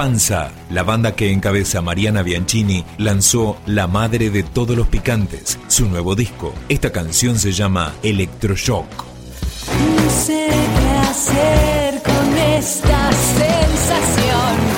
Panza, 0.00 0.50
la 0.70 0.82
banda 0.82 1.14
que 1.14 1.30
encabeza 1.30 1.82
Mariana 1.82 2.22
Bianchini, 2.22 2.86
lanzó 2.96 3.58
La 3.66 3.86
Madre 3.86 4.30
de 4.30 4.42
Todos 4.42 4.74
los 4.74 4.88
Picantes, 4.88 5.58
su 5.68 5.90
nuevo 5.90 6.14
disco. 6.14 6.54
Esta 6.70 6.90
canción 6.90 7.38
se 7.38 7.52
llama 7.52 7.92
Electroshock. 8.02 8.88
No 8.96 10.10
sé 10.10 10.46
qué 10.48 10.88
hacer 11.06 12.02
con 12.02 12.38
esta 12.38 13.10
sensación. 13.12 14.69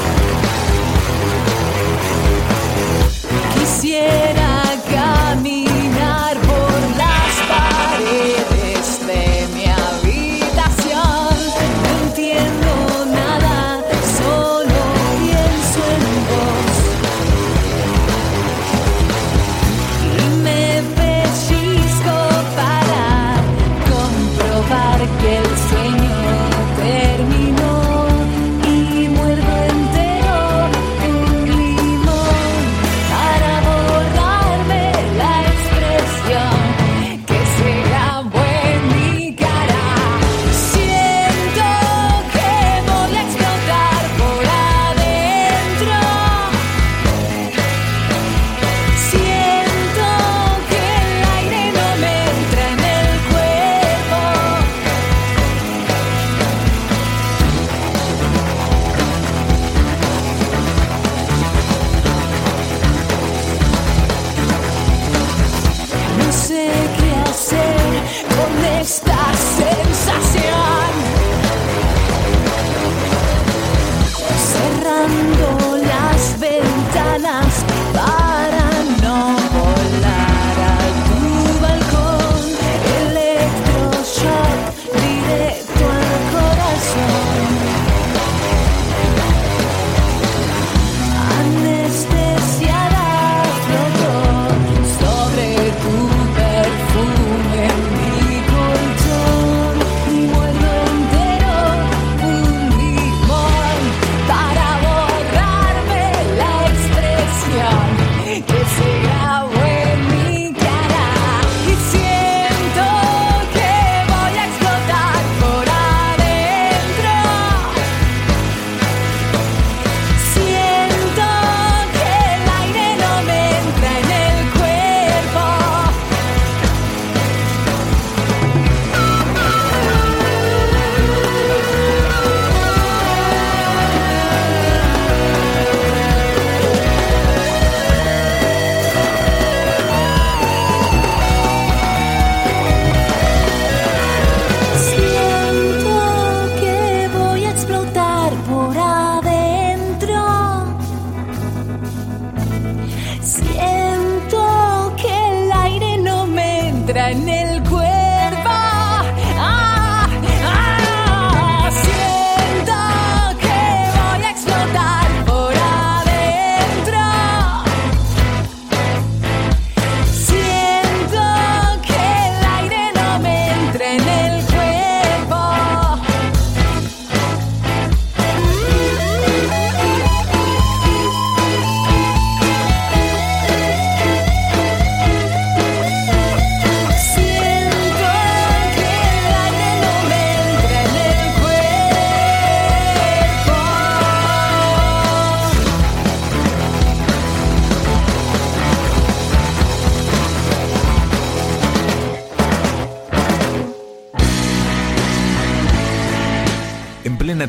dance. 77.32 77.62
Bye. 77.94 78.31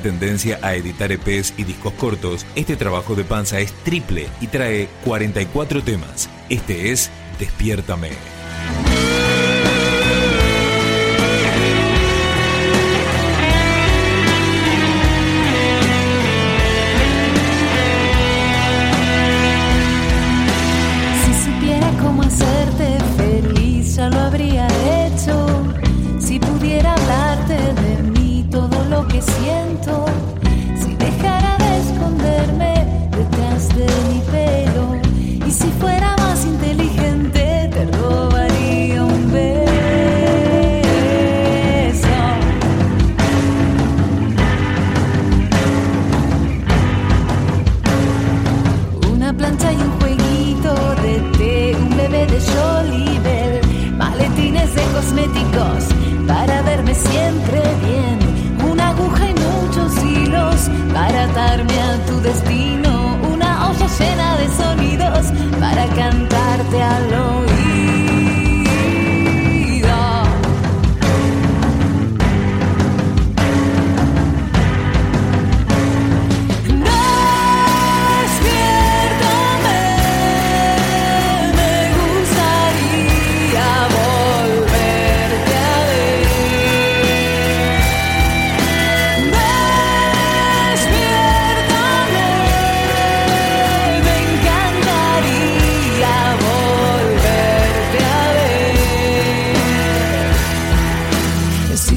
tendencia 0.03 0.59
a 0.61 0.75
editar 0.75 1.11
EPs 1.11 1.55
y 1.57 1.63
discos 1.63 1.93
cortos, 1.93 2.45
este 2.53 2.75
trabajo 2.75 3.15
de 3.15 3.23
Panza 3.23 3.59
es 3.59 3.73
triple 3.83 4.27
y 4.39 4.47
trae 4.47 4.87
44 5.03 5.81
temas. 5.81 6.29
Este 6.49 6.91
es 6.91 7.09
Despiértame. 7.39 8.42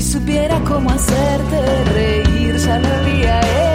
Supiera 0.07 0.61
cómo 0.61 0.91
hacerte 0.91 1.85
reír, 1.93 2.57
ya 2.59 2.79
lo 2.79 2.87
haría. 2.87 3.66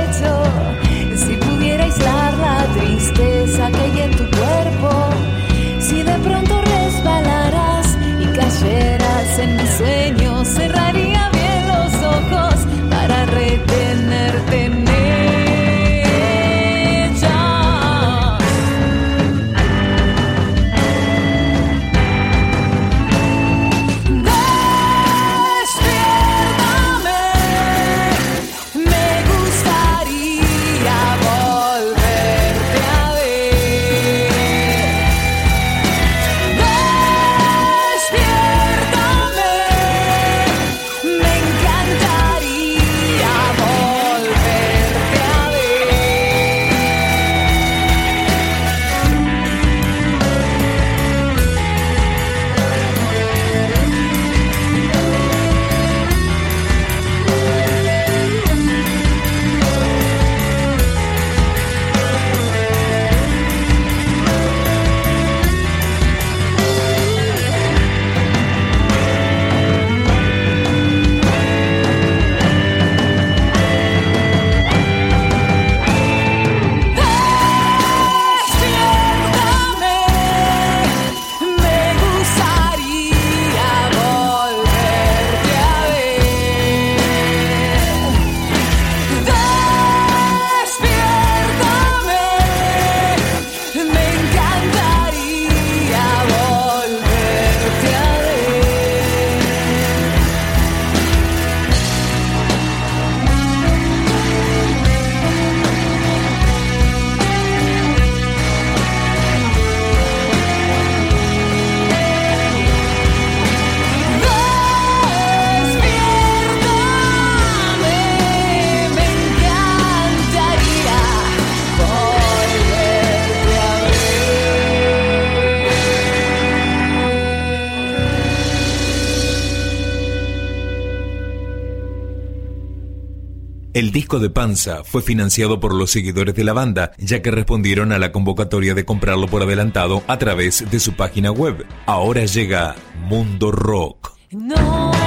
El 133.81 133.91
disco 133.91 134.19
de 134.19 134.29
Panza 134.29 134.83
fue 134.83 135.01
financiado 135.01 135.59
por 135.59 135.73
los 135.73 135.89
seguidores 135.89 136.35
de 136.35 136.43
la 136.43 136.53
banda, 136.53 136.91
ya 136.99 137.23
que 137.23 137.31
respondieron 137.31 137.91
a 137.91 137.97
la 137.97 138.11
convocatoria 138.11 138.75
de 138.75 138.85
comprarlo 138.85 139.25
por 139.25 139.41
adelantado 139.41 140.03
a 140.05 140.19
través 140.19 140.69
de 140.69 140.79
su 140.79 140.93
página 140.93 141.31
web. 141.31 141.65
Ahora 141.87 142.25
llega 142.25 142.75
Mundo 143.07 143.51
Rock. 143.51 144.11
No. 144.29 145.00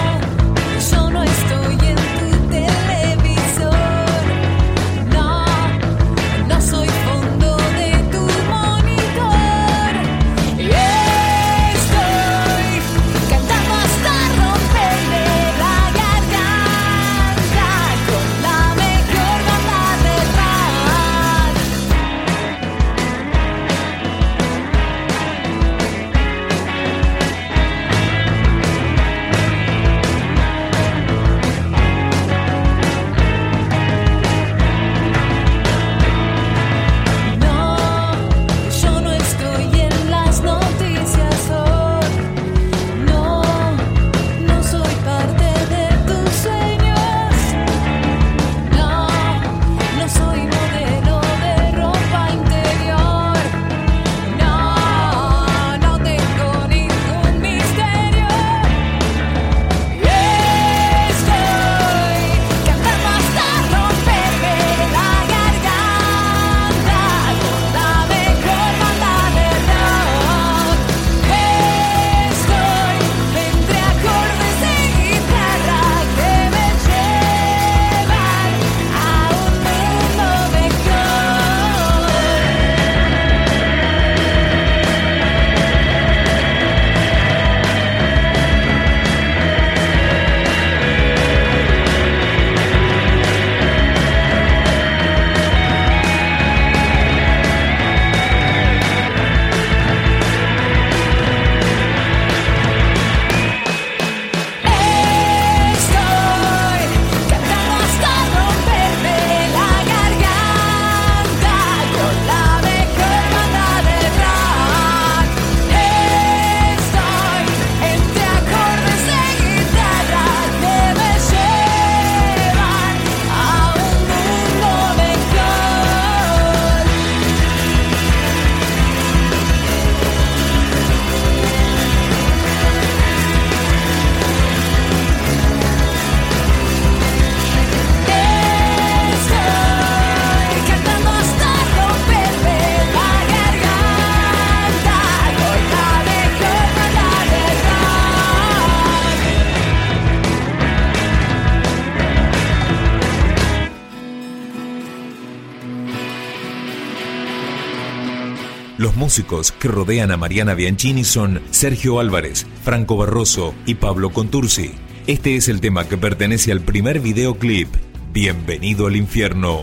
Los 158.95 159.01
músicos 159.01 159.51
que 159.51 159.67
rodean 159.67 160.13
a 160.13 160.17
Mariana 160.17 160.55
Bianchini 160.55 161.03
son 161.03 161.43
Sergio 161.51 161.99
Álvarez, 161.99 162.47
Franco 162.63 162.97
Barroso 162.97 163.53
y 163.67 163.75
Pablo 163.75 164.11
Contursi. 164.11 164.71
Este 165.09 165.35
es 165.35 165.49
el 165.49 165.61
tema 165.61 165.89
que 165.89 165.99
pertenece 165.99 166.53
al 166.53 166.61
primer 166.61 167.01
videoclip, 167.01 167.67
Bienvenido 168.13 168.87
al 168.87 168.95
infierno. 168.95 169.63